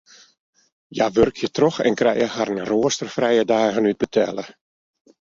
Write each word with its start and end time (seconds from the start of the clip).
Hja 0.95 1.07
wurkje 1.17 1.51
troch 1.59 1.77
en 1.87 1.99
krije 2.01 2.31
harren 2.39 2.65
roasterfrije 2.73 3.47
dagen 3.55 3.93
útbetelle. 3.95 4.53